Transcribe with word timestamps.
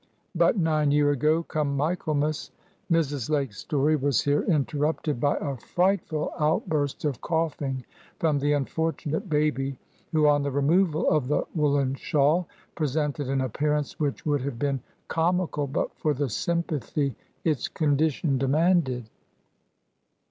But 0.33 0.57
nine 0.57 0.89
year 0.89 1.11
ago 1.11 1.43
come 1.43 1.77
Michaelmas"— 1.77 2.49
Mrs. 2.91 3.29
Lake's 3.29 3.59
story 3.59 3.95
was 3.95 4.19
here 4.21 4.41
interrupted 4.41 5.19
by 5.19 5.37
a 5.37 5.57
frightful 5.57 6.33
outburst 6.39 7.05
of 7.05 7.21
coughing 7.21 7.85
from 8.17 8.39
the 8.39 8.53
unfortunate 8.53 9.29
baby, 9.29 9.77
who 10.11 10.27
on 10.27 10.41
the 10.41 10.49
removal 10.49 11.07
of 11.07 11.27
the 11.27 11.45
woollen 11.53 11.93
shawl 11.93 12.47
presented 12.73 13.29
an 13.29 13.41
appearance 13.41 13.99
which 13.99 14.25
would 14.25 14.41
have 14.41 14.57
been 14.57 14.81
comical 15.07 15.67
but 15.67 15.95
for 15.99 16.15
the 16.15 16.29
sympathy 16.29 17.15
its 17.43 17.67
condition 17.67 18.39
demanded. 18.39 19.07